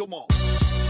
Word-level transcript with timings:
come 0.00 0.14
on. 0.14 0.26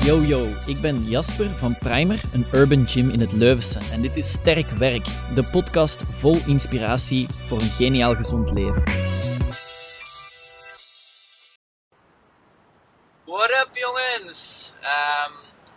Yo 0.05 0.21
yo, 0.23 0.47
ik 0.67 0.81
ben 0.81 1.05
Jasper 1.05 1.49
van 1.49 1.79
Primer, 1.79 2.21
een 2.33 2.47
urban 2.53 2.89
gym 2.89 3.11
in 3.11 3.21
het 3.21 3.33
Leuvense. 3.33 3.79
En 3.93 4.03
dit 4.03 4.17
is 4.17 4.33
Sterk 4.33 4.71
Werk, 4.71 5.05
de 5.35 5.45
podcast 5.51 6.03
vol 6.19 6.37
inspiratie 6.47 7.29
voor 7.47 7.61
een 7.61 7.73
geniaal 7.73 8.15
gezond 8.15 8.51
leven. 8.51 8.83
What 13.25 13.51
up 13.51 13.71
jongens? 13.73 14.73
Ehm, 14.81 15.33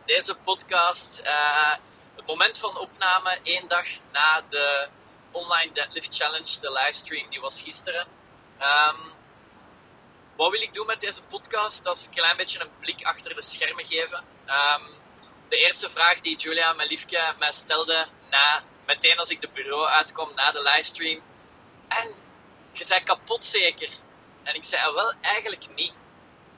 deze 0.06 0.36
podcast, 0.44 1.20
eh, 1.20 1.74
het 2.16 2.26
moment 2.26 2.60
van 2.60 2.78
opname, 2.78 3.38
één 3.44 3.68
dag 3.68 3.88
na 4.12 4.42
de 4.50 4.88
online 5.32 5.74
deadlift 5.74 6.16
challenge, 6.16 6.60
de 6.62 6.72
livestream, 6.72 7.30
die 7.30 7.40
was 7.40 7.62
gisteren. 7.62 8.06
Ehm, 8.58 9.22
wat 10.36 10.52
wil 10.52 10.62
ik 10.62 10.74
doen 10.74 10.86
met 10.86 11.00
deze 11.00 11.26
podcast? 11.26 11.84
Dat 11.84 11.98
is 11.98 12.06
een 12.06 12.14
klein 12.14 12.38
beetje 12.38 12.62
een 12.62 12.78
blik 12.80 13.04
achter 13.04 13.36
de 13.36 13.42
schermen 13.42 13.86
geven. 13.86 14.24
Ehm, 14.46 14.82
de 15.50 15.58
eerste 15.58 15.90
vraag 15.90 16.22
die 16.22 16.38
Julia, 16.38 16.74
mijn 16.74 16.90
liefje, 16.90 17.36
mij 17.40 17.52
stelde 17.52 18.06
na, 18.30 18.64
meteen 18.86 19.18
als 19.18 19.30
ik 19.30 19.42
de 19.42 19.50
bureau 19.54 19.88
uitkwam 19.88 20.34
na 20.36 20.52
de 20.52 20.62
livestream. 20.62 21.22
En 21.88 22.16
je 22.72 22.86
bent 22.88 23.04
kapot 23.04 23.46
zeker? 23.46 23.90
En 24.44 24.56
ik 24.56 24.64
zei, 24.64 24.94
wel, 24.94 25.14
eigenlijk 25.22 25.76
niet. 25.76 25.94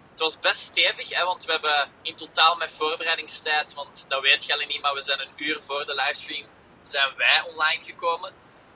Het 0.09 0.19
was 0.19 0.39
best 0.39 0.61
stevig, 0.61 1.09
hè, 1.09 1.25
want 1.25 1.45
we 1.45 1.52
hebben 1.52 1.91
in 2.02 2.16
totaal 2.16 2.55
met 2.55 2.71
voorbereidingstijd, 2.71 3.73
want 3.73 4.05
dat 4.07 4.21
weet 4.21 4.45
jullie 4.45 4.67
niet, 4.67 4.81
maar 4.81 4.94
we 4.94 5.02
zijn 5.02 5.19
een 5.19 5.33
uur 5.35 5.61
voor 5.61 5.85
de 5.85 5.95
livestream, 5.95 6.47
zijn 6.83 7.16
wij 7.16 7.41
online 7.41 7.83
gekomen. 7.83 8.33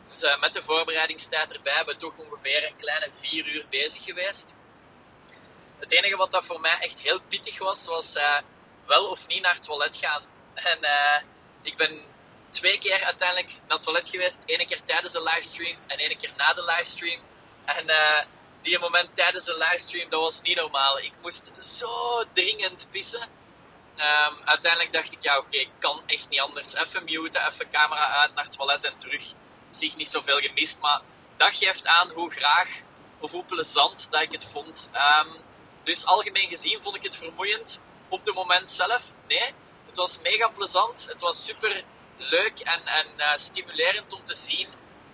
Dus 0.08 0.24
uh, 0.24 0.40
met 0.40 0.54
de 0.54 0.64
voorbereidingstijd 0.64 1.54
erbij 1.54 1.74
hebben 1.74 1.94
we 1.94 2.00
toch 2.00 2.18
ongeveer 2.18 2.66
een 2.68 2.78
kleine 2.78 3.08
vier 3.20 3.48
uur 3.48 3.66
bezig 3.70 4.04
geweest. 4.04 4.56
Het 5.80 5.92
enige 5.92 6.16
wat 6.16 6.32
dat 6.32 6.46
voor 6.46 6.60
mij 6.60 6.78
echt 6.80 7.00
heel 7.00 7.20
pittig 7.22 7.60
was, 7.60 7.86
was 7.86 8.16
uh, 8.16 8.40
wel 8.86 9.10
of 9.10 9.28
niet 9.28 9.42
naar 9.42 9.54
het 9.54 9.64
toilet 9.64 9.98
gaan. 9.98 10.24
En 10.54 10.80
uh, 10.82 11.22
ik 11.62 11.78
ben 11.78 12.02
twee 12.50 12.80
keer 12.80 13.04
uiteindelijk 13.04 13.50
naar 13.50 13.78
het 13.78 13.82
toilet 13.82 14.10
geweest. 14.10 14.44
Eén 14.46 14.68
keer 14.68 14.84
tijdens 14.84 15.14
de 15.14 15.24
livestream 15.24 15.78
en 15.88 15.98
één 15.98 16.18
keer 16.18 16.34
na 16.38 16.54
de 16.54 16.66
livestream. 16.66 17.22
En 17.66 17.90
uh, 17.90 18.22
die 18.62 18.80
moment 18.80 19.16
tijdens 19.16 19.46
de 19.46 19.58
livestream, 19.58 20.10
dat 20.10 20.22
was 20.22 20.42
niet 20.42 20.58
normaal. 20.58 21.00
Ik 21.00 21.14
moest 21.22 21.52
zo 21.58 22.24
dringend 22.34 22.88
pissen. 22.92 23.22
Um, 23.96 24.42
uiteindelijk 24.46 24.94
dacht 24.94 25.12
ik, 25.12 25.24
ja 25.24 25.38
oké, 25.38 25.58
ik 25.58 25.70
kan 25.80 26.04
echt 26.06 26.30
niet 26.30 26.40
anders. 26.40 26.74
Even 26.74 27.04
muten, 27.04 27.48
even 27.48 27.72
camera 27.72 28.22
uit 28.22 28.34
naar 28.34 28.44
het 28.44 28.58
toilet 28.58 28.84
en 28.84 28.98
terug. 28.98 29.32
Op 29.68 29.76
zich 29.76 29.96
niet 29.96 30.10
zoveel 30.10 30.40
gemist, 30.40 30.80
maar 30.80 31.02
dat 31.38 31.56
geeft 31.56 31.86
aan 31.86 32.10
hoe 32.10 32.32
graag 32.32 32.70
of 33.20 33.32
hoe 33.32 33.46
plezant 33.46 34.12
dat 34.12 34.22
ik 34.22 34.32
het 34.32 34.46
vond. 34.46 34.90
Um, 34.94 35.48
dus 35.84 36.06
algemeen 36.06 36.50
gezien 36.50 36.82
vond 36.82 36.96
ik 36.96 37.04
het 37.04 37.16
vermoeiend. 37.16 37.82
Op 38.10 38.26
het 38.26 38.36
moment 38.36 38.72
zelf, 38.72 39.14
nee. 39.28 39.54
Het 39.86 39.98
was 39.98 40.22
mega 40.22 40.48
plezant. 40.48 41.08
Het 41.10 41.22
was 41.22 41.46
super 41.46 41.84
leuk 42.18 42.60
en, 42.60 42.86
en 42.86 43.08
uh, 43.18 43.36
stimulerend 43.36 44.14
om 44.14 44.26
te 44.26 44.36
zien 44.36 44.68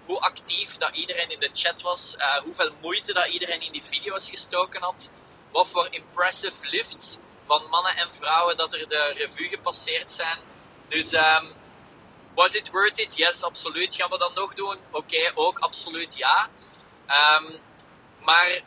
hoe 0.05 0.19
actief 0.19 0.77
dat 0.77 0.95
iedereen 0.95 1.30
in 1.30 1.39
de 1.39 1.49
chat 1.53 1.81
was. 1.81 2.16
Uh, 2.17 2.41
hoeveel 2.41 2.72
moeite 2.81 3.13
dat 3.13 3.27
iedereen 3.27 3.61
in 3.61 3.72
die 3.72 3.83
video's 3.83 4.30
gestoken 4.30 4.81
had. 4.81 5.13
Wat 5.52 5.67
voor 5.67 5.88
impressive 5.91 6.57
lifts 6.61 7.19
van 7.45 7.69
mannen 7.69 7.97
en 7.97 8.13
vrouwen 8.13 8.57
dat 8.57 8.73
er 8.73 8.88
de 8.88 9.13
revue 9.17 9.47
gepasseerd 9.47 10.11
zijn. 10.11 10.39
Dus 10.88 11.13
um, 11.13 11.53
was 12.35 12.55
it 12.55 12.69
worth 12.69 13.00
it? 13.00 13.16
Yes, 13.16 13.44
absoluut. 13.44 13.95
Gaan 13.95 14.09
we 14.09 14.17
dat 14.17 14.35
nog 14.35 14.53
doen? 14.53 14.77
Oké, 14.91 15.31
ook 15.35 15.59
absoluut 15.59 16.17
ja. 16.17 16.50
Um, 17.07 17.61
maar 18.19 18.61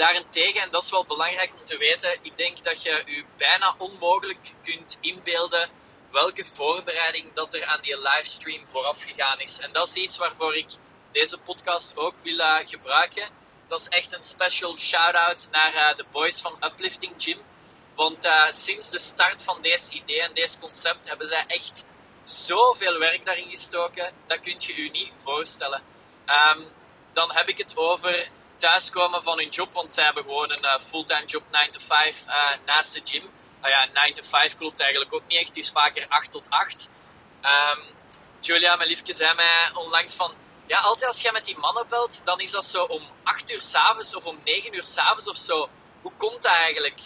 Daarentegen, 0.00 0.60
en 0.60 0.70
dat 0.70 0.82
is 0.82 0.90
wel 0.90 1.06
belangrijk 1.06 1.52
om 1.58 1.64
te 1.64 1.76
weten, 1.76 2.18
ik 2.22 2.36
denk 2.36 2.64
dat 2.64 2.82
je 2.82 3.02
je 3.06 3.24
bijna 3.36 3.74
onmogelijk 3.78 4.54
kunt 4.62 4.98
inbeelden 5.00 5.68
welke 6.10 6.44
voorbereiding 6.44 7.32
dat 7.32 7.54
er 7.54 7.64
aan 7.64 7.80
die 7.80 8.00
livestream 8.00 8.68
vooraf 8.68 9.02
gegaan 9.02 9.40
is. 9.40 9.58
En 9.58 9.72
dat 9.72 9.88
is 9.88 9.94
iets 9.94 10.18
waarvoor 10.18 10.56
ik 10.56 10.70
deze 11.12 11.38
podcast 11.38 11.96
ook 11.96 12.14
wil 12.22 12.38
uh, 12.38 12.56
gebruiken. 12.64 13.28
Dat 13.68 13.80
is 13.80 13.88
echt 13.88 14.12
een 14.14 14.22
special 14.22 14.76
shout-out 14.76 15.48
naar 15.50 15.74
uh, 15.74 15.96
de 15.96 16.04
boys 16.10 16.40
van 16.40 16.56
Uplifting 16.60 17.14
Gym. 17.16 17.38
Want 17.94 18.26
uh, 18.26 18.50
sinds 18.50 18.90
de 18.90 18.98
start 18.98 19.42
van 19.42 19.62
deze 19.62 19.92
idee 19.92 20.22
en 20.22 20.34
deze 20.34 20.58
concept 20.58 21.08
hebben 21.08 21.26
zij 21.26 21.44
echt 21.46 21.86
zoveel 22.24 22.98
werk 22.98 23.24
daarin 23.24 23.50
gestoken. 23.50 24.12
Dat 24.26 24.40
kunt 24.40 24.64
je 24.64 24.82
je 24.82 24.90
niet 24.90 25.12
voorstellen. 25.16 25.82
Um, 26.26 26.72
dan 27.12 27.32
heb 27.32 27.48
ik 27.48 27.58
het 27.58 27.76
over 27.76 28.30
thuiskomen 28.60 29.22
van 29.22 29.38
hun 29.38 29.48
job, 29.48 29.72
want 29.72 29.92
zij 29.92 30.04
hebben 30.04 30.22
gewoon 30.22 30.50
een 30.50 30.64
uh, 30.64 30.78
fulltime 30.88 31.24
job 31.24 31.42
9 31.50 31.70
to 31.70 31.80
5 31.80 32.24
uh, 32.26 32.50
naast 32.66 32.94
de 32.94 33.00
gym. 33.04 33.30
Nou 33.60 33.72
ja, 33.72 33.84
9 33.92 34.14
to 34.14 34.22
5 34.28 34.56
klopt 34.56 34.80
eigenlijk 34.80 35.14
ook 35.14 35.26
niet 35.26 35.38
echt, 35.38 35.48
het 35.48 35.56
is 35.56 35.70
vaker 35.70 36.06
8 36.08 36.32
tot 36.32 36.44
8. 36.48 36.90
Um, 37.42 37.98
Julia, 38.40 38.76
mijn 38.76 38.88
liefje, 38.88 39.14
zei 39.14 39.34
mij 39.34 39.70
onlangs 39.74 40.14
van, 40.14 40.34
ja, 40.66 40.78
altijd 40.78 41.08
als 41.08 41.20
jij 41.20 41.32
met 41.32 41.44
die 41.44 41.58
mannen 41.58 41.88
belt, 41.88 42.24
dan 42.24 42.40
is 42.40 42.50
dat 42.50 42.64
zo 42.64 42.84
om 42.84 43.02
8 43.22 43.52
uur 43.52 43.62
s'avonds 43.62 44.14
of 44.14 44.24
om 44.24 44.40
9 44.44 44.74
uur 44.74 44.84
s'avonds 44.84 45.28
of 45.28 45.36
zo. 45.36 45.68
Hoe 46.02 46.12
komt 46.16 46.42
dat 46.42 46.52
eigenlijk? 46.52 46.98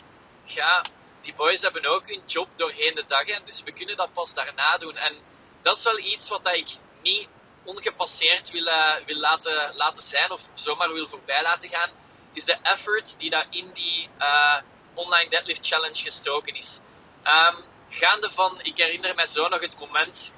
Ja, 0.45 0.85
die 1.23 1.35
boys 1.35 1.63
hebben 1.63 1.87
ook 1.87 2.09
hun 2.09 2.23
job 2.27 2.49
doorheen 2.57 2.95
de 2.95 3.05
dag, 3.07 3.25
dus 3.45 3.63
we 3.63 3.73
kunnen 3.73 3.97
dat 3.97 4.13
pas 4.13 4.35
daarna 4.35 4.79
doen. 4.79 4.97
En 4.97 5.17
dat 5.63 5.77
is 5.77 5.85
wel 5.85 5.99
iets 5.99 6.29
wat 6.29 6.47
ik 6.47 6.69
niet 7.03 7.29
ongepasseerd 7.65 8.51
wil, 8.51 8.67
uh, 8.67 8.95
wil 9.07 9.17
laten, 9.17 9.75
laten 9.75 10.03
zijn 10.03 10.31
of 10.31 10.43
zomaar 10.55 10.93
wil 10.93 11.09
voorbij 11.09 11.43
laten 11.43 11.69
gaan, 11.69 11.91
is 12.33 12.45
de 12.45 12.59
effort 12.63 13.19
die 13.19 13.31
daar 13.31 13.47
in 13.51 13.71
die 13.73 14.09
uh, 14.19 14.57
online 14.95 15.31
deadlift 15.31 15.67
challenge 15.67 16.03
gestoken 16.03 16.55
is. 16.55 16.81
Um, 17.25 17.65
gaande 17.89 18.31
van, 18.31 18.61
ik 18.63 18.77
herinner 18.77 19.15
me 19.15 19.27
zo 19.27 19.49
nog 19.49 19.61
het 19.61 19.79
moment 19.79 20.35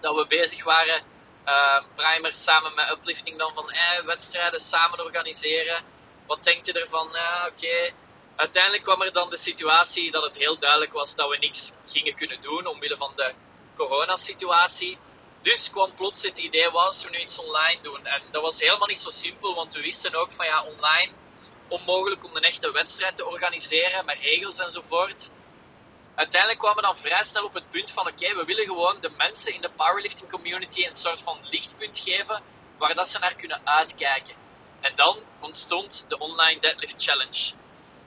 dat 0.00 0.14
we 0.14 0.26
bezig 0.26 0.64
waren, 0.64 1.02
uh, 1.46 1.82
Primer 1.94 2.34
samen 2.34 2.74
met 2.74 2.90
Uplifting 2.90 3.38
dan 3.38 3.52
van 3.54 3.70
eh, 3.70 4.04
wedstrijden 4.04 4.60
samen 4.60 5.04
organiseren. 5.04 5.82
Wat 6.26 6.44
denkt 6.44 6.66
je 6.66 6.72
ervan? 6.72 7.08
Oké. 7.46 7.92
Uiteindelijk 8.36 8.82
kwam 8.82 9.02
er 9.02 9.12
dan 9.12 9.30
de 9.30 9.36
situatie 9.36 10.10
dat 10.10 10.22
het 10.22 10.36
heel 10.36 10.58
duidelijk 10.58 10.92
was 10.92 11.14
dat 11.14 11.28
we 11.28 11.36
niks 11.36 11.72
gingen 11.86 12.14
kunnen 12.14 12.40
doen 12.40 12.66
omwille 12.66 12.96
van 12.96 13.12
de 13.16 13.34
coronasituatie. 13.76 14.98
Dus 15.42 15.70
kwam 15.70 15.94
plots 15.94 16.22
het 16.22 16.38
idee, 16.38 16.70
wat 16.70 16.86
als 16.86 17.04
we 17.04 17.10
nu 17.10 17.18
iets 17.18 17.38
online 17.38 17.82
doen? 17.82 18.06
En 18.06 18.22
dat 18.30 18.42
was 18.42 18.60
helemaal 18.60 18.86
niet 18.86 18.98
zo 18.98 19.10
simpel, 19.10 19.54
want 19.54 19.74
we 19.74 19.80
wisten 19.80 20.14
ook 20.14 20.32
van 20.32 20.46
ja, 20.46 20.64
online 20.64 21.12
onmogelijk 21.68 22.24
om 22.24 22.36
een 22.36 22.42
echte 22.42 22.70
wedstrijd 22.70 23.16
te 23.16 23.24
organiseren 23.24 24.04
met 24.04 24.18
regels 24.20 24.58
enzovoort. 24.58 25.30
Uiteindelijk 26.14 26.60
kwamen 26.60 26.76
we 26.76 26.86
dan 26.86 26.96
vrij 26.96 27.24
snel 27.24 27.44
op 27.44 27.54
het 27.54 27.70
punt 27.70 27.90
van 27.90 28.06
oké, 28.06 28.34
we 28.34 28.44
willen 28.44 28.64
gewoon 28.64 29.00
de 29.00 29.10
mensen 29.10 29.54
in 29.54 29.60
de 29.60 29.70
powerlifting 29.70 30.30
community 30.30 30.86
een 30.86 30.94
soort 30.94 31.20
van 31.20 31.38
lichtpunt 31.42 31.98
geven 31.98 32.42
waar 32.78 32.94
dat 32.94 33.08
ze 33.08 33.18
naar 33.18 33.34
kunnen 33.34 33.60
uitkijken. 33.64 34.34
En 34.80 34.94
dan 34.94 35.18
ontstond 35.40 36.04
de 36.08 36.18
Online 36.18 36.60
Deadlift 36.60 37.02
Challenge. 37.02 37.54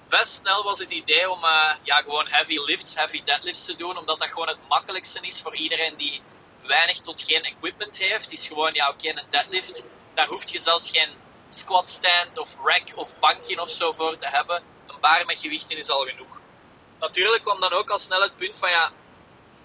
Best 0.07 0.33
snel 0.33 0.63
was 0.63 0.79
het 0.79 0.91
idee 0.91 1.29
om 1.29 1.43
uh, 1.43 1.73
ja, 1.83 1.95
gewoon 1.95 2.27
heavy 2.27 2.57
lifts, 2.57 2.95
heavy 2.95 3.23
deadlifts 3.23 3.65
te 3.65 3.75
doen, 3.75 3.97
omdat 3.97 4.19
dat 4.19 4.29
gewoon 4.29 4.47
het 4.47 4.67
makkelijkste 4.67 5.19
is 5.21 5.41
voor 5.41 5.55
iedereen 5.55 5.97
die 5.97 6.21
weinig 6.69 7.01
tot 7.01 7.21
geen 7.21 7.43
equipment 7.43 7.97
heeft, 7.97 8.31
is 8.31 8.47
gewoon, 8.47 8.73
ja 8.73 8.89
oké, 8.89 9.09
een 9.09 9.29
deadlift. 9.29 9.85
Daar 10.13 10.27
hoef 10.27 10.49
je 10.49 10.59
zelfs 10.59 10.89
geen 10.89 11.09
squat 11.49 11.89
stand 11.89 12.37
of 12.37 12.55
rack 12.63 12.87
of 12.95 13.19
bankje 13.19 13.61
of 13.61 13.69
zo 13.69 13.91
voor 13.91 14.17
te 14.17 14.27
hebben. 14.27 14.63
Een 14.87 14.99
bar 14.99 15.25
met 15.25 15.39
gewichten 15.39 15.77
is 15.77 15.89
al 15.89 16.05
genoeg. 16.05 16.39
Natuurlijk 16.99 17.43
kwam 17.43 17.59
dan 17.59 17.73
ook 17.73 17.89
al 17.89 17.99
snel 17.99 18.21
het 18.21 18.35
punt 18.35 18.55
van, 18.55 18.69
ja, 18.69 18.91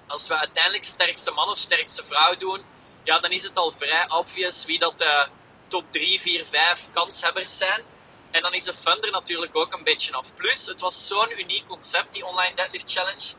als 0.07 0.29
we 0.29 0.39
uiteindelijk 0.39 0.85
sterkste 0.85 1.31
man 1.31 1.49
of 1.49 1.59
sterkste 1.59 2.05
vrouw 2.05 2.37
doen, 2.37 2.65
ja, 3.03 3.19
dan 3.19 3.31
is 3.31 3.43
het 3.43 3.57
al 3.57 3.73
vrij 3.73 4.11
obvious 4.11 4.65
wie 4.65 4.79
dat 4.79 4.99
de 4.99 5.29
top 5.69 5.85
3, 5.91 6.21
4, 6.21 6.47
5 6.47 6.89
kanshebbers 6.93 7.57
zijn. 7.59 7.83
En 8.31 8.43
dan 8.43 8.55
is 8.55 8.65
de 8.65 8.75
fun 8.75 9.03
er 9.03 9.11
natuurlijk 9.11 9.57
ook 9.57 9.73
een 9.73 9.85
beetje 9.85 10.13
af. 10.13 10.35
Plus, 10.35 10.67
het 10.67 10.81
was 10.81 11.07
zo'n 11.07 11.41
uniek 11.41 11.67
concept, 11.67 12.13
die 12.13 12.27
Online 12.27 12.55
Deadlift 12.55 12.93
Challenge. 12.93 13.35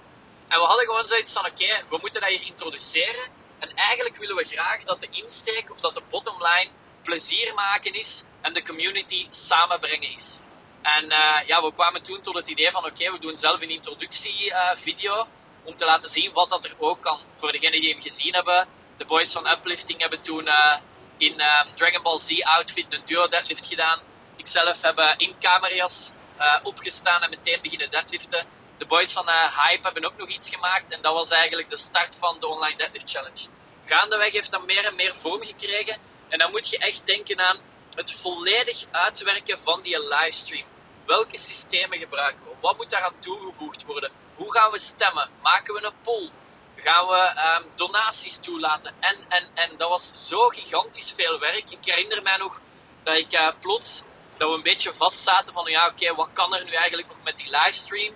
En 0.47 0.59
we 0.59 0.65
hadden 0.65 0.85
gewoon 0.85 1.06
zoiets 1.06 1.33
van, 1.33 1.45
oké, 1.45 1.83
we 1.89 1.97
moeten 2.01 2.21
dat 2.21 2.29
hier 2.29 2.45
introduceren. 2.45 3.29
En 3.60 3.75
eigenlijk 3.75 4.18
willen 4.18 4.36
we 4.36 4.46
graag 4.46 4.84
dat 4.84 5.02
de 5.02 5.07
insteek 5.12 5.72
of 5.72 5.80
dat 5.80 5.94
de 5.94 6.02
bottomline 6.10 6.69
plezier 7.04 7.54
maken 7.54 7.94
is 7.94 8.24
en 8.42 8.54
de 8.54 8.63
community 8.63 9.28
samenbrengen 9.30 10.13
is. 10.13 10.40
En 10.81 11.06
uh, 11.06 11.40
ja, 11.46 11.62
we 11.62 11.74
kwamen 11.74 12.04
toen 12.04 12.22
tot 12.22 12.36
het 12.36 12.48
idee 12.48 12.72
van 12.72 12.86
oké, 12.86 13.12
we 13.12 13.19
doen 13.19 13.38
zelf 13.38 13.62
een 13.62 13.69
introductievideo 13.69 15.16
uh, 15.16 15.25
om 15.63 15.75
te 15.75 15.86
laten 15.86 16.10
zien 16.10 16.34
wat 16.34 16.50
dat 16.50 16.66
er 16.66 16.75
ook 16.78 17.02
kan. 17.02 17.19
Voor 17.34 17.52
degenen 17.52 17.81
die 17.81 17.90
hem 17.92 18.02
gezien 18.02 18.34
hebben, 18.34 18.68
de 18.98 19.06
boys 19.06 19.31
van 19.31 19.48
Uplifting 19.48 20.00
hebben 20.00 20.22
toen 20.22 20.46
uh, 20.46 20.75
in 21.18 21.42
Dragon 21.74 22.04
Ball 22.04 22.19
Z 22.19 22.40
outfit 22.42 22.86
een 22.90 23.02
duo 23.06 23.28
deadlift 23.28 23.66
gedaan. 23.66 24.00
Ikzelf 24.36 24.81
heb 24.81 25.16
in 25.18 25.38
kamerjas 25.40 26.12
opgestaan 26.63 27.22
en 27.22 27.30
meteen 27.30 27.62
beginnen 27.62 27.90
deadliften 27.90 28.46
de 28.77 28.86
boys 28.86 29.13
van 29.13 29.30
uh, 29.30 29.63
Hype 29.63 29.83
hebben 29.83 30.06
ook 30.06 30.18
nog 30.18 30.30
iets 30.30 30.50
gemaakt. 30.50 30.92
En 30.92 31.01
dat 31.01 31.13
was 31.13 31.31
eigenlijk 31.31 31.69
de 31.69 31.77
start 31.77 32.16
van 32.16 32.39
de 32.39 32.48
Online 32.48 32.77
Deadlift 32.77 33.10
Challenge. 33.10 33.48
Gaandeweg 33.86 34.31
heeft 34.31 34.51
dat 34.51 34.66
meer 34.66 34.86
en 34.86 34.95
meer 34.95 35.16
vorm 35.16 35.44
gekregen. 35.44 35.98
En 36.30 36.38
dan 36.38 36.51
moet 36.51 36.69
je 36.69 36.77
echt 36.77 37.06
denken 37.06 37.39
aan 37.39 37.57
het 37.95 38.12
volledig 38.12 38.86
uitwerken 38.92 39.60
van 39.63 39.81
die 39.81 40.07
livestream. 40.07 40.66
welke 41.06 41.38
systemen 41.38 41.98
gebruiken 41.98 42.44
we? 42.44 42.56
Wat 42.62 42.77
moet 42.77 42.89
daaraan 42.89 43.19
toegevoegd 43.19 43.86
worden? 43.86 44.12
Hoe 44.36 44.54
gaan 44.54 44.72
we 44.72 44.80
stemmen? 44.80 45.30
Maken 45.42 45.74
we 45.74 45.86
een 45.86 46.01
poll? 46.01 46.30
Gaan 46.75 47.07
we 47.07 47.62
um, 47.63 47.71
donaties 47.75 48.38
toelaten? 48.38 48.95
En, 49.00 49.25
en, 49.30 49.48
en 49.54 49.78
dat 49.78 49.89
was 49.89 50.28
zo 50.28 50.48
gigantisch 50.48 51.12
veel 51.12 51.39
werk. 51.39 51.71
Ik 51.71 51.86
herinner 51.86 52.21
mij 52.21 52.38
nog 52.38 52.60
dat 53.04 53.16
ik 53.16 53.33
uh, 53.33 53.50
plots, 53.60 54.04
dat 54.38 54.50
we 54.50 54.56
een 54.56 54.63
beetje 54.63 54.94
vast 54.94 55.24
zaten 55.24 55.54
van, 55.54 55.71
ja 55.71 55.88
oké, 55.88 56.16
wat 56.16 56.30
kan 56.33 56.56
er 56.56 56.63
nu 56.63 56.71
eigenlijk 56.71 57.07
nog 57.07 57.24
met 57.24 57.38
die 57.38 57.50
livestream? 57.50 58.16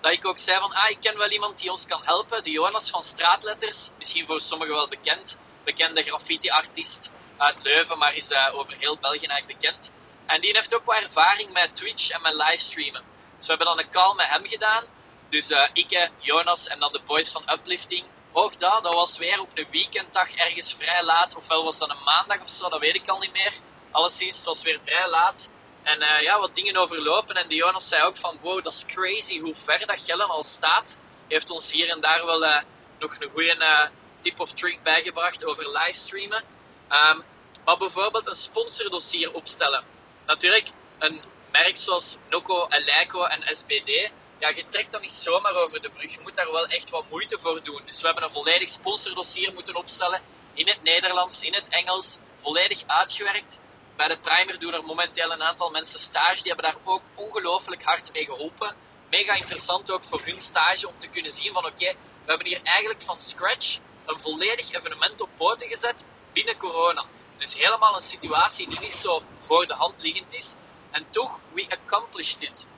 Dat 0.00 0.12
ik 0.12 0.26
ook 0.26 0.38
zei 0.38 0.58
van, 0.58 0.72
ah, 0.72 0.90
ik 0.90 1.00
ken 1.00 1.18
wel 1.18 1.28
iemand 1.30 1.58
die 1.58 1.70
ons 1.70 1.86
kan 1.86 2.02
helpen. 2.04 2.44
De 2.44 2.50
Jonas 2.50 2.90
van 2.90 3.02
Straatletters, 3.02 3.90
misschien 3.98 4.26
voor 4.26 4.40
sommigen 4.40 4.74
wel 4.74 4.88
bekend. 4.88 5.40
Bekende 5.64 6.02
graffiti-artiest 6.02 7.12
uit 7.36 7.62
Leuven, 7.62 7.98
maar 7.98 8.14
is 8.14 8.30
uh, 8.30 8.54
over 8.54 8.76
heel 8.78 8.98
België 8.98 9.26
eigenlijk 9.26 9.60
bekend. 9.60 9.94
En 10.26 10.40
die 10.40 10.56
heeft 10.56 10.74
ook 10.74 10.84
wat 10.84 11.02
ervaring 11.02 11.52
met 11.52 11.74
Twitch 11.74 12.10
en 12.10 12.22
met 12.22 12.34
livestreamen. 12.34 13.02
Dus 13.36 13.46
we 13.46 13.54
hebben 13.54 13.66
dan 13.66 13.78
een 13.78 13.90
call 13.90 14.14
met 14.14 14.26
hem 14.26 14.46
gedaan. 14.46 14.84
Dus 15.30 15.50
uh, 15.50 15.68
ik, 15.72 16.10
Jonas 16.18 16.66
en 16.66 16.78
dan 16.78 16.92
de 16.92 17.00
boys 17.06 17.32
van 17.32 17.50
Uplifting. 17.52 18.04
Ook 18.32 18.58
dat, 18.58 18.82
dat 18.82 18.94
was 18.94 19.18
weer 19.18 19.40
op 19.40 19.50
een 19.54 19.66
weekenddag 19.70 20.34
ergens 20.34 20.74
vrij 20.74 21.04
laat. 21.04 21.36
Ofwel 21.36 21.64
was 21.64 21.78
dat 21.78 21.90
een 21.90 22.02
maandag 22.04 22.40
of 22.40 22.50
zo, 22.50 22.68
dat 22.68 22.80
weet 22.80 22.96
ik 22.96 23.08
al 23.08 23.18
niet 23.18 23.32
meer. 23.32 23.52
Alleszins, 23.90 24.36
het 24.36 24.44
was 24.46 24.62
weer 24.62 24.80
vrij 24.84 25.08
laat. 25.08 25.50
En 25.82 26.02
uh, 26.02 26.22
ja, 26.22 26.38
wat 26.38 26.54
dingen 26.54 26.76
overlopen. 26.76 27.36
En 27.36 27.48
de 27.48 27.54
Jonas 27.54 27.88
zei 27.88 28.02
ook 28.02 28.16
van, 28.16 28.38
wow, 28.40 28.64
dat 28.64 28.72
is 28.72 28.86
crazy 28.86 29.38
hoe 29.38 29.54
ver 29.54 29.86
dat 29.86 30.02
Gellen 30.04 30.28
al 30.28 30.44
staat. 30.44 31.02
Heeft 31.28 31.50
ons 31.50 31.72
hier 31.72 31.88
en 31.90 32.00
daar 32.00 32.24
wel 32.24 32.44
uh, 32.44 32.60
nog 32.98 33.16
een 33.18 33.30
goede 33.30 33.56
uh, 33.58 33.86
tip 34.20 34.40
of 34.40 34.52
trick 34.52 34.82
bijgebracht 34.82 35.44
over 35.44 35.70
livestreamen. 35.70 36.42
Um, 36.90 37.22
maar 37.64 37.76
bijvoorbeeld 37.76 38.26
een 38.26 38.36
sponsordossier 38.36 39.32
opstellen. 39.32 39.84
Natuurlijk, 40.26 40.68
een 40.98 41.20
merk 41.50 41.76
zoals 41.76 42.18
Noco, 42.28 42.66
Eleiko 42.68 43.24
en 43.24 43.56
SBD, 43.56 44.10
ja, 44.38 44.48
je 44.48 44.68
trekt 44.68 44.92
dat 44.92 45.00
niet 45.00 45.12
zomaar 45.12 45.54
over 45.54 45.82
de 45.82 45.90
brug. 45.90 46.14
Je 46.14 46.20
moet 46.20 46.36
daar 46.36 46.52
wel 46.52 46.66
echt 46.66 46.90
wat 46.90 47.08
moeite 47.10 47.38
voor 47.38 47.62
doen. 47.62 47.82
Dus 47.86 48.00
we 48.00 48.06
hebben 48.06 48.24
een 48.24 48.30
volledig 48.30 48.68
sponsordossier 48.68 49.52
moeten 49.52 49.76
opstellen. 49.76 50.20
In 50.54 50.68
het 50.68 50.82
Nederlands, 50.82 51.42
in 51.42 51.54
het 51.54 51.68
Engels, 51.68 52.18
volledig 52.36 52.82
uitgewerkt. 52.86 53.60
Bij 54.00 54.08
de 54.08 54.18
Primer 54.18 54.58
doen 54.58 54.74
er 54.74 54.84
momenteel 54.84 55.32
een 55.32 55.42
aantal 55.42 55.70
mensen 55.70 56.00
stage. 56.00 56.42
Die 56.42 56.52
hebben 56.52 56.72
daar 56.72 56.80
ook 56.84 57.02
ongelooflijk 57.14 57.84
hard 57.84 58.12
mee 58.12 58.24
geholpen. 58.24 58.74
Mega 59.10 59.34
interessant 59.34 59.90
ook 59.90 60.04
voor 60.04 60.20
hun 60.24 60.40
stage 60.40 60.88
om 60.88 60.94
te 60.98 61.08
kunnen 61.08 61.30
zien 61.30 61.52
van 61.52 61.66
oké, 61.66 61.94
we 62.24 62.26
hebben 62.26 62.46
hier 62.46 62.62
eigenlijk 62.62 63.02
van 63.02 63.20
scratch 63.20 63.78
een 64.06 64.20
volledig 64.20 64.72
evenement 64.72 65.20
op 65.20 65.28
poten 65.36 65.68
gezet 65.68 66.06
binnen 66.32 66.56
corona. 66.56 67.04
Dus 67.38 67.54
helemaal 67.54 67.94
een 67.94 68.02
situatie 68.02 68.68
die 68.68 68.80
niet 68.80 68.92
zo 68.92 69.22
voor 69.38 69.66
de 69.66 69.74
hand 69.74 69.94
liggend 69.98 70.34
is. 70.34 70.56
En 70.90 71.06
toch, 71.10 71.38
we 71.52 71.66
accomplished 71.68 72.42
it. 72.42 72.70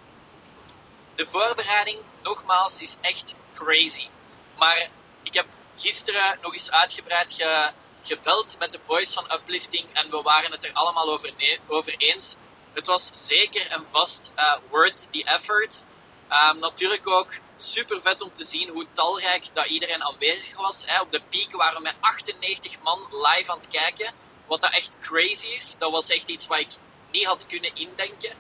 De 1.15 1.27
voorbereiding, 1.27 2.01
nogmaals, 2.23 2.81
is 2.81 2.99
echt 3.01 3.37
crazy. 3.55 4.09
Maar 4.57 4.89
ik 5.23 5.35
heb 5.35 5.47
gisteren 5.77 6.39
nog 6.41 6.53
eens 6.53 6.71
uitgebreid 6.71 7.33
ge, 7.33 7.73
gebeld 8.03 8.57
met 8.59 8.73
de 8.73 8.81
boys 8.87 9.15
van 9.15 9.33
Uplifting 9.33 9.93
en 9.93 10.11
we 10.11 10.23
waren 10.23 10.51
het 10.51 10.65
er 10.65 10.73
allemaal 10.73 11.13
over, 11.13 11.33
over 11.67 11.95
eens. 11.97 12.37
Het 12.73 12.87
was 12.87 13.11
zeker 13.13 13.67
en 13.67 13.85
vast 13.89 14.33
uh, 14.37 14.57
worth 14.71 15.07
the 15.11 15.25
effort. 15.25 15.87
Um, 16.31 16.59
natuurlijk 16.59 17.09
ook 17.09 17.33
super 17.57 18.03
vet 18.03 18.23
om 18.23 18.33
te 18.35 18.45
zien 18.45 18.69
hoe 18.69 18.87
talrijk 18.93 19.47
dat 19.55 19.67
iedereen 19.67 20.03
aanwezig 20.03 20.57
was. 20.57 20.85
Hè. 20.87 21.01
Op 21.01 21.11
de 21.11 21.23
piek 21.29 21.53
waren 21.53 21.77
we 21.77 21.83
met 21.83 21.97
98 22.01 22.81
man 22.83 22.99
live 23.11 23.51
aan 23.51 23.59
het 23.59 23.69
kijken. 23.69 24.15
Wat 24.47 24.61
dat 24.61 24.73
echt 24.73 24.99
crazy 25.01 25.47
is. 25.47 25.77
Dat 25.79 25.91
was 25.91 26.09
echt 26.09 26.29
iets 26.29 26.47
wat 26.47 26.59
ik 26.59 26.73
niet 27.11 27.27
had 27.27 27.47
kunnen 27.47 27.75
indenken. 27.75 28.37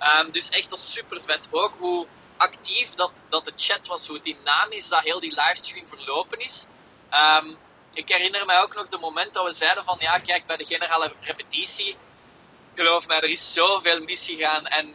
Um, 0.00 0.32
dus 0.32 0.48
echt 0.50 0.70
dat 0.70 0.80
super 0.80 1.22
vet. 1.22 1.48
Ook 1.50 1.76
hoe 1.76 2.06
actief 2.36 2.94
dat, 2.94 3.12
dat 3.28 3.44
de 3.44 3.52
chat 3.56 3.86
was, 3.86 4.06
hoe 4.06 4.20
dynamisch 4.20 4.88
dat 4.88 5.02
heel 5.02 5.20
die 5.20 5.34
livestream 5.34 5.88
verlopen 5.88 6.38
is. 6.38 6.66
Um, 7.10 7.58
ik 7.96 8.08
herinner 8.08 8.46
mij 8.46 8.60
ook 8.60 8.74
nog 8.74 8.88
de 8.88 8.98
moment 8.98 9.34
dat 9.34 9.44
we 9.44 9.52
zeiden 9.52 9.84
van 9.84 9.96
ja, 10.00 10.18
kijk, 10.18 10.46
bij 10.46 10.56
de 10.56 10.64
generale 10.64 11.12
repetitie, 11.20 11.96
geloof 12.74 13.06
mij, 13.06 13.16
er 13.16 13.28
is 13.28 13.52
zoveel 13.52 14.00
misgegaan 14.00 14.66
en 14.66 14.86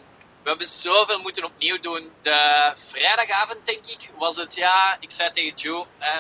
we 0.44 0.50
hebben 0.50 0.68
zoveel 0.68 1.19
moeten 1.19 1.44
opnieuw 1.44 1.80
doen. 1.80 2.13
De 2.21 2.74
vrijdagavond, 2.75 3.65
denk 3.65 3.86
ik, 3.86 4.09
was 4.18 4.36
het 4.36 4.56
ja, 4.56 4.98
ik 5.00 5.12
zei 5.12 5.31
tegen 5.31 5.56
Joe, 5.56 5.86
eh, 5.98 6.19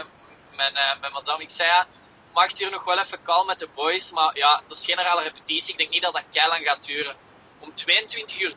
mijn, 0.55 0.73
uh, 0.73 0.99
mijn 0.99 1.11
madame, 1.11 1.43
ik 1.43 1.49
zei 1.49 1.69
ja, 1.69 1.87
mag 2.33 2.57
hier 2.57 2.71
nog 2.71 2.83
wel 2.83 2.99
even 2.99 3.23
call 3.23 3.45
met 3.45 3.59
de 3.59 3.67
boys, 3.75 4.11
maar 4.11 4.37
ja, 4.37 4.61
dat 4.67 4.77
is 4.77 4.85
generale 4.85 5.21
repetitie, 5.21 5.71
ik 5.71 5.77
denk 5.77 5.89
niet 5.89 6.01
dat 6.01 6.13
dat 6.13 6.45
lang 6.47 6.65
gaat 6.65 6.85
duren. 6.85 7.15
Om 7.59 7.73
22.30 7.75 8.39
uur 8.39 8.55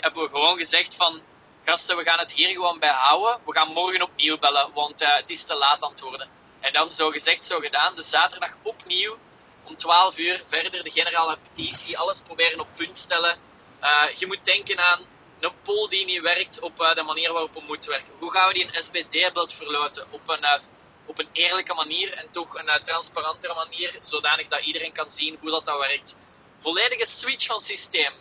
hebben 0.00 0.22
we 0.22 0.28
gewoon 0.28 0.56
gezegd 0.56 0.94
van, 0.94 1.22
gasten, 1.64 1.96
we 1.96 2.04
gaan 2.04 2.18
het 2.18 2.32
hier 2.32 2.48
gewoon 2.48 2.78
bij 2.78 2.90
houden. 2.90 3.40
We 3.44 3.52
gaan 3.52 3.72
morgen 3.72 4.02
opnieuw 4.02 4.38
bellen, 4.38 4.72
want 4.72 5.02
uh, 5.02 5.16
het 5.16 5.30
is 5.30 5.44
te 5.44 5.54
laat 5.54 5.82
aan 5.82 5.90
het 5.90 6.00
worden. 6.00 6.28
En 6.64 6.72
dan 6.72 6.92
zo 6.92 7.10
gezegd, 7.10 7.44
zo 7.44 7.58
gedaan. 7.58 7.96
De 7.96 8.02
zaterdag 8.02 8.50
opnieuw 8.62 9.18
om 9.64 9.76
12 9.76 10.18
uur 10.18 10.42
verder 10.46 10.84
de 10.84 10.90
generale 10.90 11.34
repetitie. 11.34 11.98
Alles 11.98 12.20
proberen 12.20 12.60
op 12.60 12.68
punt 12.74 12.98
stellen. 12.98 13.36
Uh, 13.82 14.08
je 14.16 14.26
moet 14.26 14.44
denken 14.44 14.78
aan 14.80 15.06
een 15.40 15.52
poll 15.62 15.88
die 15.88 16.04
niet 16.04 16.20
werkt 16.20 16.60
op 16.60 16.80
uh, 16.80 16.94
de 16.94 17.02
manier 17.02 17.32
waarop 17.32 17.54
we 17.54 17.62
moeten 17.66 17.90
werken. 17.90 18.12
Hoe 18.18 18.30
gaan 18.32 18.48
we 18.48 18.54
die 18.54 18.64
een 18.64 18.82
SBD-beeld 18.82 19.52
verloten? 19.52 20.06
Op 20.10 20.28
een, 20.28 20.42
uh, 20.42 20.58
op 21.06 21.18
een 21.18 21.28
eerlijke 21.32 21.74
manier 21.74 22.12
en 22.12 22.30
toch 22.30 22.54
een 22.54 22.84
transparantere 22.84 23.54
manier, 23.54 23.98
zodanig 24.02 24.48
dat 24.48 24.64
iedereen 24.64 24.92
kan 24.92 25.10
zien 25.10 25.36
hoe 25.40 25.50
dat, 25.50 25.64
dat 25.64 25.78
werkt. 25.78 26.18
Volledige 26.58 27.06
switch 27.06 27.46
van 27.46 27.60
systeem. 27.60 28.12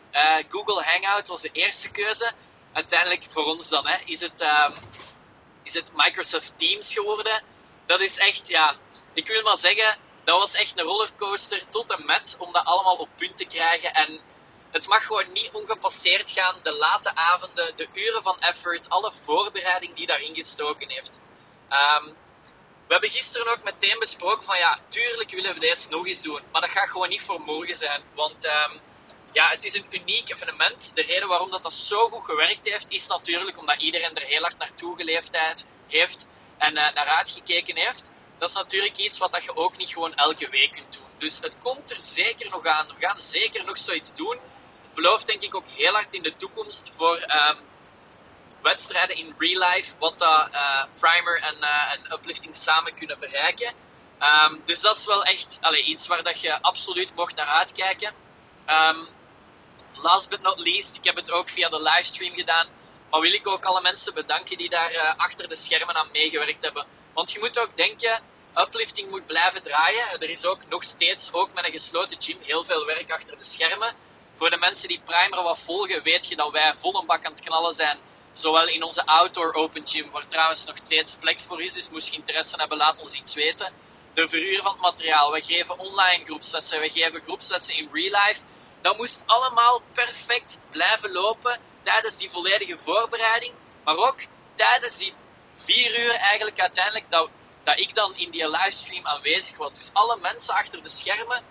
Google 0.50 0.84
Hangout 0.84 1.28
was 1.28 1.42
de 1.42 1.50
eerste 1.52 1.92
keuze. 1.92 2.32
Uiteindelijk 2.74 3.24
voor 3.30 3.46
ons 3.46 3.70
dan 3.70 3.88
hè, 3.88 3.98
is, 4.06 4.22
het, 4.22 4.42
ehm, 4.42 4.72
is 5.64 5.74
het 5.74 5.90
Microsoft 5.94 6.54
Teams 6.58 6.94
geworden 6.94 7.52
dat 7.86 8.02
is 8.02 8.18
echt, 8.18 8.48
ja, 8.48 8.76
ik 9.14 9.28
wil 9.28 9.42
maar 9.42 9.58
zeggen, 9.58 9.98
dat 10.24 10.40
was 10.40 10.54
echt 10.54 10.80
een 10.80 10.86
rollercoaster 10.86 11.64
tot 11.70 11.92
en 11.92 12.06
met 12.06 12.36
om 12.40 12.52
dat 12.52 12.66
allemaal 12.66 12.96
op 12.96 13.10
punt 13.16 13.38
te 13.38 13.46
krijgen. 13.46 13.94
En 13.94 14.22
het 14.72 14.88
mag 14.88 15.06
gewoon 15.06 15.32
niet 15.32 15.50
ongepasseerd 15.52 16.32
gaan. 16.32 16.56
De 16.64 16.72
late 16.72 17.16
avonden, 17.16 17.76
de 17.76 17.88
uren 17.94 18.24
van 18.24 18.40
effort, 18.40 18.90
alle 18.90 19.12
voorbereiding 19.24 19.94
die 19.94 20.08
daarin 20.08 20.36
gestoken 20.36 20.90
heeft. 20.90 21.20
Um, 21.70 22.16
we 22.88 23.00
hebben 23.00 23.10
gisteren 23.10 23.52
ook 23.52 23.64
meteen 23.64 24.00
besproken 24.00 24.44
van 24.44 24.58
ja, 24.58 24.80
tuurlijk 24.88 25.32
willen 25.32 25.54
we 25.54 25.60
deze 25.60 25.90
nog 25.90 26.08
eens 26.08 26.22
doen. 26.22 26.42
Maar 26.52 26.62
dat 26.62 26.70
gaat 26.70 26.90
gewoon 26.90 27.10
niet 27.10 27.22
voor 27.22 27.42
morgen 27.42 27.76
zijn. 27.76 28.02
Want 28.16 28.46
um, 28.46 28.82
ja, 29.32 29.50
het 29.50 29.66
is 29.66 29.76
een 29.76 29.86
uniek 29.90 30.30
evenement. 30.30 30.92
De 30.96 31.02
reden 31.02 31.28
waarom 31.28 31.52
dat, 31.52 31.64
dat 31.64 31.74
zo 31.74 32.10
goed 32.10 32.26
gewerkt 32.26 32.70
heeft, 32.70 32.86
is 32.90 33.08
natuurlijk 33.08 33.58
omdat 33.60 33.82
iedereen 33.82 34.16
er 34.16 34.28
heel 34.28 34.42
hard 34.42 34.58
naartoe 34.58 34.96
geleefd 34.96 35.38
heeft 35.88 36.28
en 36.64 36.76
uh, 36.76 36.94
naar 36.94 37.06
uitgekeken 37.06 37.78
heeft, 37.78 38.12
dat 38.38 38.50
is 38.50 38.56
natuurlijk 38.56 38.98
iets 38.98 39.18
wat 39.18 39.32
dat 39.32 39.44
je 39.44 39.56
ook 39.56 39.78
niet 39.78 39.90
gewoon 39.90 40.16
elke 40.16 40.50
week 40.50 40.72
kunt 40.72 40.94
doen. 40.94 41.12
Dus 41.18 41.40
het 41.40 41.56
komt 41.60 41.92
er 41.92 42.02
zeker 42.02 42.50
nog 42.50 42.66
aan. 42.66 42.88
We 42.88 43.06
gaan 43.06 43.20
zeker 43.20 43.66
nog 43.66 43.78
zoiets 43.78 44.16
doen. 44.16 44.40
Het 44.82 44.94
belooft 44.94 45.28
denk 45.28 45.42
ik 45.42 45.56
ook 45.56 45.68
heel 45.68 45.94
hard 45.94 46.14
in 46.14 46.24
de 46.24 46.36
toekomst 46.38 46.94
voor 46.96 47.16
um, 47.16 47.58
wedstrijden 48.62 49.16
in 49.16 49.36
real 49.38 49.70
life, 49.70 49.94
wat 50.00 50.18
dat 50.18 50.50
uh, 50.52 50.84
Primer 51.00 51.42
en, 51.42 51.56
uh, 51.60 51.92
en 51.92 52.14
Uplifting 52.14 52.56
samen 52.56 52.96
kunnen 52.96 53.20
bereiken. 53.20 53.74
Um, 54.20 54.62
dus 54.66 54.82
dat 54.82 54.96
is 54.96 55.06
wel 55.06 55.24
echt 55.24 55.58
allee, 55.62 55.84
iets 55.84 56.08
waar 56.08 56.24
dat 56.24 56.42
je 56.42 56.62
absoluut 56.62 57.16
mocht 57.16 57.36
naar 57.36 57.46
uitkijken. 57.46 58.14
Um, 58.68 59.08
last 59.94 60.30
but 60.30 60.42
not 60.42 60.60
least, 60.60 60.96
ik 60.96 61.04
heb 61.04 61.16
het 61.16 61.32
ook 61.32 61.50
via 61.50 61.70
de 61.70 61.82
livestream 61.82 62.34
gedaan. 62.34 62.68
Maar 63.14 63.22
wil 63.22 63.34
ik 63.34 63.48
ook 63.48 63.66
alle 63.66 63.82
mensen 63.82 64.14
bedanken 64.14 64.58
die 64.58 64.70
daar 64.70 64.92
uh, 64.92 65.14
achter 65.18 65.50
de 65.50 65.56
schermen 65.56 65.96
aan 65.96 66.12
meegewerkt 66.12 66.64
hebben. 66.64 66.86
Want 67.14 67.32
je 67.32 67.40
moet 67.40 67.60
ook 67.60 67.78
denken, 67.78 68.20
uplifting 68.56 69.10
moet 69.10 69.26
blijven 69.26 69.64
draaien. 69.64 70.20
Er 70.20 70.30
is 70.30 70.46
ook 70.46 70.60
nog 70.70 70.84
steeds, 70.84 71.34
ook 71.34 71.54
met 71.54 71.66
een 71.66 71.72
gesloten 71.72 72.22
gym, 72.22 72.38
heel 72.42 72.64
veel 72.64 72.86
werk 72.86 73.12
achter 73.12 73.38
de 73.38 73.44
schermen. 73.44 73.94
Voor 74.34 74.50
de 74.50 74.58
mensen 74.58 74.88
die 74.88 75.02
Primer 75.06 75.44
wat 75.44 75.60
volgen, 75.60 76.04
weet 76.04 76.28
je 76.28 76.36
dat 76.36 76.52
wij 76.52 76.74
vol 76.78 77.00
een 77.00 77.06
bak 77.06 77.26
aan 77.26 77.32
het 77.32 77.42
knallen 77.42 77.74
zijn. 77.74 78.00
Zowel 78.32 78.68
in 78.68 78.84
onze 78.84 79.06
outdoor 79.06 79.54
open 79.54 79.88
gym, 79.88 80.12
waar 80.12 80.28
trouwens 80.28 80.66
nog 80.66 80.78
steeds 80.78 81.16
plek 81.16 81.40
voor 81.40 81.62
is. 81.62 81.74
Dus 81.74 81.90
moest 81.90 82.10
je 82.10 82.18
interesse 82.18 82.56
hebben, 82.56 82.78
laat 82.78 83.00
ons 83.00 83.14
iets 83.14 83.34
weten. 83.34 83.74
De 84.14 84.28
verhuur 84.28 84.62
van 84.62 84.72
het 84.72 84.82
materiaal. 84.82 85.32
We 85.32 85.42
geven 85.42 85.80
online 85.80 86.26
groepsessen. 86.26 86.82
We 86.82 86.90
geven 86.90 87.22
groepsessen 87.22 87.76
in 87.76 87.90
real 87.92 88.26
life. 88.26 88.40
Dat 88.82 88.98
moest 88.98 89.24
allemaal 89.26 89.82
perfect 89.92 90.60
blijven 90.72 91.12
lopen 91.12 91.72
tijdens 91.84 92.18
die 92.18 92.30
volledige 92.30 92.78
voorbereiding, 92.78 93.54
maar 93.84 93.98
ook 93.98 94.20
tijdens 94.56 94.98
die 94.98 95.14
vier 95.58 96.00
uur 96.00 96.14
eigenlijk 96.14 96.60
uiteindelijk 96.60 97.10
dat, 97.10 97.30
dat 97.64 97.80
ik 97.80 97.96
dan 97.96 98.16
in 98.16 98.32
die 98.32 98.50
livestream 98.50 99.08
aanwezig 99.08 99.58
was. 99.58 99.76
Dus 99.76 99.90
alle 99.94 100.18
mensen 100.22 100.54
achter 100.54 100.84
de 100.84 100.90
schermen, 100.90 101.44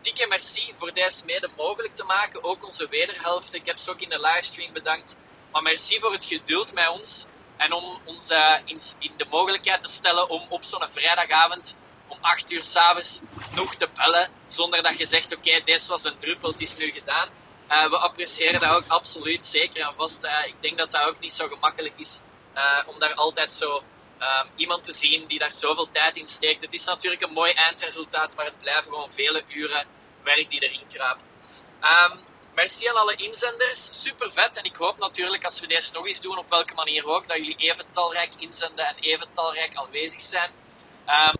dikke 0.00 0.26
merci 0.26 0.74
voor 0.78 0.92
deze 0.92 1.24
mede 1.24 1.50
mogelijk 1.56 1.94
te 1.94 2.04
maken. 2.04 2.44
Ook 2.44 2.64
onze 2.64 2.88
wederhelft, 2.88 3.54
ik 3.54 3.66
heb 3.66 3.78
ze 3.78 3.90
ook 3.90 4.00
in 4.00 4.08
de 4.08 4.20
livestream 4.20 4.72
bedankt. 4.72 5.18
Maar 5.52 5.62
merci 5.62 6.00
voor 6.00 6.12
het 6.12 6.24
geduld 6.24 6.72
met 6.72 6.88
ons 6.88 7.26
en 7.56 7.72
om 7.72 8.00
ons 8.04 8.30
uh, 8.30 8.56
in, 8.64 9.12
de 9.16 9.26
mogelijkheid 9.30 9.82
te 9.82 9.88
stellen 9.88 10.28
om 10.28 10.46
op 10.48 10.64
zo'n 10.64 10.88
vrijdagavond 10.88 11.76
om 12.08 12.18
8 12.20 12.52
uur 12.52 12.62
s'avonds 12.62 13.20
nog 13.54 13.74
te 13.74 13.88
bellen, 13.94 14.30
zonder 14.46 14.82
dat 14.82 14.98
je 14.98 15.06
zegt, 15.06 15.36
oké, 15.36 15.62
deze 15.64 15.88
was 15.88 16.04
een 16.04 16.18
druppel, 16.18 16.50
het 16.50 16.60
is 16.60 16.76
nu 16.76 16.90
gedaan. 16.90 17.28
Uh, 17.70 17.90
we 17.90 17.98
appreciëren 17.98 18.60
dat 18.60 18.74
ook 18.74 18.84
absoluut, 18.88 19.46
zeker 19.46 19.80
en 19.80 19.94
vast. 19.96 20.24
Uh, 20.24 20.46
ik 20.46 20.54
denk 20.60 20.78
dat 20.78 20.90
dat 20.90 21.02
ook 21.02 21.20
niet 21.20 21.32
zo 21.32 21.48
gemakkelijk 21.48 21.94
is 21.96 22.22
uh, 22.54 22.82
om 22.86 22.98
daar 22.98 23.14
altijd 23.14 23.52
zo 23.52 23.82
um, 24.20 24.50
iemand 24.56 24.84
te 24.84 24.92
zien 24.92 25.26
die 25.26 25.38
daar 25.38 25.52
zoveel 25.52 25.90
tijd 25.90 26.16
in 26.16 26.26
steekt. 26.26 26.62
Het 26.62 26.74
is 26.74 26.84
natuurlijk 26.84 27.22
een 27.22 27.32
mooi 27.32 27.52
eindresultaat, 27.52 28.36
maar 28.36 28.44
het 28.44 28.60
blijven 28.60 28.82
gewoon 28.82 29.10
vele 29.10 29.44
uren 29.48 29.86
werk 30.22 30.50
die 30.50 30.62
erin 30.62 30.86
kruipen. 30.88 31.26
Um, 31.80 32.18
merci 32.54 32.88
aan 32.88 32.96
alle 32.96 33.16
inzenders, 33.16 34.02
super 34.02 34.32
vet. 34.32 34.56
En 34.56 34.64
ik 34.64 34.76
hoop 34.76 34.98
natuurlijk 34.98 35.44
als 35.44 35.60
we 35.60 35.66
deze 35.66 35.92
nog 35.92 36.06
eens 36.06 36.20
doen, 36.20 36.38
op 36.38 36.50
welke 36.50 36.74
manier 36.74 37.06
ook, 37.06 37.28
dat 37.28 37.36
jullie 37.36 37.56
even 37.56 37.84
talrijk 37.90 38.32
inzenden 38.38 38.86
en 38.86 38.96
even 39.00 39.28
talrijk 39.32 39.76
aanwezig 39.76 40.20
zijn. 40.20 40.50
Um, 41.08 41.36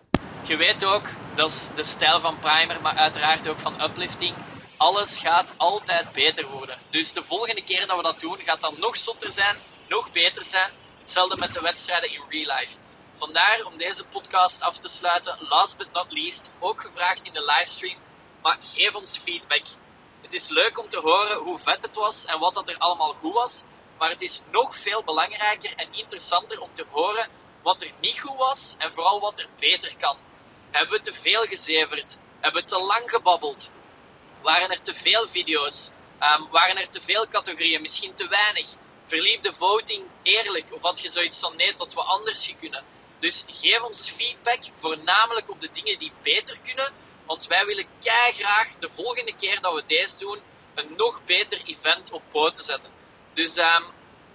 je 0.47 0.55
weet 0.55 0.85
ook, 0.85 1.03
dat 1.35 1.49
is 1.49 1.69
de 1.75 1.83
stijl 1.83 2.19
van 2.19 2.39
Primer, 2.39 2.81
maar 2.81 2.95
uiteraard 2.97 3.49
ook 3.49 3.59
van 3.59 3.81
Uplifting. 3.81 4.35
Alles 4.77 5.19
gaat 5.19 5.53
altijd 5.57 6.11
beter 6.11 6.47
worden. 6.47 6.79
Dus 6.89 7.13
de 7.13 7.23
volgende 7.23 7.63
keer 7.63 7.87
dat 7.87 7.97
we 7.97 8.03
dat 8.03 8.19
doen, 8.19 8.37
gaat 8.37 8.61
dat 8.61 8.77
nog 8.77 8.97
zotter 8.97 9.31
zijn, 9.31 9.55
nog 9.87 10.11
beter 10.11 10.45
zijn. 10.45 10.71
Hetzelfde 11.01 11.35
met 11.37 11.53
de 11.53 11.61
wedstrijden 11.61 12.11
in 12.11 12.23
real 12.29 12.57
life. 12.57 12.77
Vandaar 13.17 13.63
om 13.63 13.77
deze 13.77 14.05
podcast 14.05 14.61
af 14.61 14.77
te 14.77 14.87
sluiten, 14.87 15.37
last 15.39 15.77
but 15.77 15.91
not 15.91 16.11
least, 16.11 16.51
ook 16.59 16.81
gevraagd 16.81 17.25
in 17.25 17.33
de 17.33 17.45
livestream, 17.45 17.99
maar 18.41 18.57
geef 18.61 18.95
ons 18.95 19.17
feedback. 19.17 19.65
Het 20.21 20.33
is 20.33 20.49
leuk 20.49 20.79
om 20.79 20.89
te 20.89 20.99
horen 20.99 21.37
hoe 21.37 21.59
vet 21.59 21.81
het 21.81 21.95
was 21.95 22.25
en 22.25 22.39
wat 22.39 22.53
dat 22.53 22.69
er 22.69 22.77
allemaal 22.77 23.13
goed 23.13 23.33
was, 23.33 23.63
maar 23.97 24.09
het 24.09 24.21
is 24.21 24.43
nog 24.51 24.75
veel 24.75 25.03
belangrijker 25.03 25.73
en 25.75 25.93
interessanter 25.93 26.59
om 26.59 26.69
te 26.73 26.85
horen 26.89 27.27
wat 27.63 27.81
er 27.81 27.91
niet 27.99 28.19
goed 28.19 28.37
was 28.37 28.75
en 28.77 28.93
vooral 28.93 29.19
wat 29.19 29.39
er 29.39 29.49
beter 29.59 29.95
kan. 29.97 30.17
Hebben 30.71 30.97
we 30.97 31.03
te 31.03 31.13
veel 31.13 31.45
gezeverd? 31.45 32.17
Hebben 32.39 32.63
we 32.63 32.69
te 32.69 32.79
lang 32.79 33.09
gebabbeld? 33.09 33.71
Waren 34.41 34.69
er 34.69 34.81
te 34.81 34.93
veel 34.93 35.27
video's? 35.27 35.91
Um, 36.21 36.49
waren 36.49 36.77
er 36.77 36.89
te 36.89 37.01
veel 37.01 37.27
categorieën? 37.27 37.81
Misschien 37.81 38.13
te 38.13 38.27
weinig? 38.27 38.67
Verliep 39.05 39.41
de 39.41 39.53
voting 39.53 40.09
eerlijk? 40.23 40.73
Of 40.73 40.81
had 40.81 40.99
je 40.99 41.09
zoiets 41.09 41.39
van 41.39 41.55
nee, 41.55 41.73
dat 41.75 41.93
we 41.93 42.01
anders 42.01 42.53
kunnen? 42.59 42.83
Dus 43.19 43.45
geef 43.47 43.81
ons 43.81 44.09
feedback, 44.09 44.59
voornamelijk 44.77 45.49
op 45.49 45.61
de 45.61 45.69
dingen 45.71 45.99
die 45.99 46.11
beter 46.21 46.57
kunnen. 46.63 46.91
Want 47.25 47.47
wij 47.47 47.65
willen 47.65 47.85
graag 48.33 48.75
de 48.79 48.89
volgende 48.89 49.35
keer 49.35 49.61
dat 49.61 49.73
we 49.73 49.83
deze 49.87 50.17
doen, 50.19 50.41
een 50.75 50.93
nog 50.95 51.23
beter 51.25 51.61
event 51.65 52.11
op 52.11 52.21
poten 52.31 52.63
zetten. 52.63 52.91
Dus 53.33 53.57
um, 53.57 53.83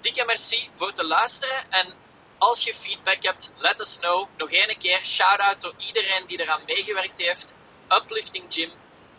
dikke 0.01 0.25
merci 0.25 0.71
voor 0.75 0.87
het 0.87 1.03
luisteren. 1.03 1.71
En 1.71 1.95
als 2.39 2.65
je 2.65 2.75
feedback 2.75 3.23
hebt, 3.23 3.53
let 3.57 3.81
us 3.81 3.99
know. 3.99 4.29
Nog 4.37 4.51
één 4.51 4.79
keer 4.79 5.05
shout-out 5.05 5.61
door 5.61 5.75
iedereen 5.79 6.27
die 6.27 6.41
eraan 6.41 6.63
meegewerkt 6.67 7.19
heeft. 7.19 7.55
Uplifting 7.89 8.45
Gym, 8.49 8.71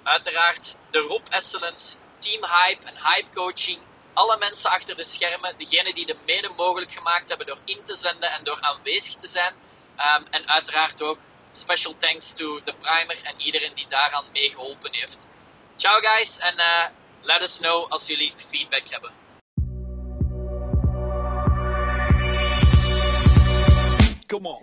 uiteraard 0.03 0.77
de 0.91 0.99
Rob 0.99 1.27
Excellence, 1.29 1.95
Team 2.19 2.41
Hype 2.41 2.87
en 2.87 2.95
Hype 2.95 3.29
Coaching. 3.33 3.79
Alle 4.13 4.37
mensen 4.37 4.71
achter 4.71 4.95
de 4.95 5.03
schermen, 5.03 5.57
degenen 5.57 5.93
die 5.93 6.05
de 6.05 6.17
mede 6.25 6.49
mogelijk 6.57 6.93
gemaakt 6.93 7.29
hebben 7.29 7.47
door 7.47 7.59
in 7.65 7.83
te 7.83 7.95
zenden 7.95 8.31
en 8.31 8.43
door 8.43 8.61
aanwezig 8.61 9.15
te 9.15 9.27
zijn. 9.27 9.53
Um, 9.97 10.27
en 10.29 10.49
uiteraard 10.49 11.01
ook 11.01 11.17
special 11.51 11.95
thanks 11.97 12.33
to 12.33 12.61
de 12.63 12.73
primer 12.79 13.17
en 13.23 13.41
iedereen 13.41 13.71
die 13.75 13.87
daaraan 13.87 14.25
meegeholpen 14.33 14.93
heeft. 14.93 15.27
Ciao 15.75 15.99
guys 15.99 16.39
en 16.39 16.53
uh, 16.57 16.85
let 17.21 17.41
us 17.41 17.57
know 17.57 17.91
als 17.91 18.07
jullie 18.07 18.33
feedback 18.35 18.89
hebben. 18.89 19.11
Come 24.27 24.47
on. 24.47 24.59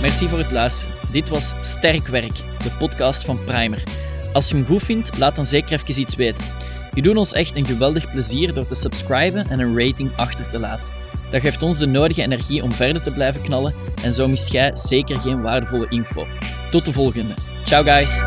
Merci 0.00 0.28
voor 0.28 0.38
het 0.38 0.50
luisteren. 0.50 0.94
Dit 1.12 1.28
was 1.28 1.52
Sterk 1.62 2.06
Werk, 2.06 2.36
de 2.36 2.76
podcast 2.78 3.24
van 3.24 3.44
Primer. 3.44 4.05
Als 4.36 4.48
je 4.48 4.54
hem 4.54 4.66
goed 4.66 4.82
vindt, 4.82 5.18
laat 5.18 5.36
dan 5.36 5.46
zeker 5.46 5.72
even 5.72 6.00
iets 6.00 6.14
weten. 6.14 6.44
Je 6.94 7.02
doet 7.02 7.16
ons 7.16 7.32
echt 7.32 7.56
een 7.56 7.66
geweldig 7.66 8.10
plezier 8.10 8.54
door 8.54 8.66
te 8.66 8.74
subscriben 8.74 9.48
en 9.48 9.60
een 9.60 9.78
rating 9.78 10.16
achter 10.16 10.48
te 10.48 10.58
laten. 10.58 10.88
Dat 11.30 11.40
geeft 11.40 11.62
ons 11.62 11.78
de 11.78 11.86
nodige 11.86 12.22
energie 12.22 12.62
om 12.62 12.72
verder 12.72 13.02
te 13.02 13.12
blijven 13.12 13.42
knallen 13.42 13.74
en 14.02 14.14
zo 14.14 14.28
mist 14.28 14.52
jij 14.52 14.70
zeker 14.74 15.18
geen 15.18 15.42
waardevolle 15.42 15.88
info. 15.88 16.26
Tot 16.70 16.84
de 16.84 16.92
volgende. 16.92 17.34
Ciao 17.64 17.82
guys! 17.82 18.22